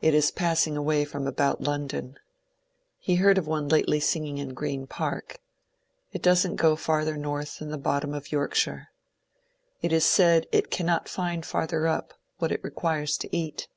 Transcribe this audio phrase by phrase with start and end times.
[0.00, 2.18] It is passing away from about London.
[2.98, 5.38] He heard of one lately singing in Green Park.
[6.14, 8.88] It does n't go farther north than the bottom of Yorkshire.
[9.82, 13.68] It is said it can* not find farther up what it requires to eat.